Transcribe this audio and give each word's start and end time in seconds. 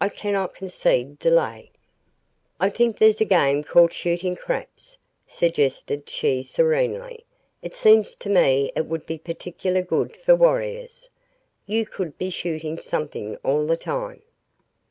I 0.00 0.08
cannot 0.08 0.54
concede 0.54 1.18
delay." 1.18 1.70
"I 2.58 2.70
think 2.70 2.96
there's 2.96 3.20
a 3.20 3.26
game 3.26 3.62
called 3.62 3.92
'shooting 3.92 4.34
craps,'" 4.34 4.96
suggested 5.26 6.08
she 6.08 6.42
serenely. 6.42 7.26
"It 7.60 7.74
seems 7.74 8.14
to 8.16 8.30
me 8.30 8.72
it 8.74 8.86
would 8.86 9.04
be 9.04 9.18
particularly 9.18 9.86
good 9.86 10.16
for 10.16 10.34
warriors. 10.34 11.10
You 11.66 11.84
could 11.84 12.16
be 12.16 12.30
shooting 12.30 12.78
something 12.78 13.36
all 13.44 13.66
the 13.66 13.76
time." 13.76 14.22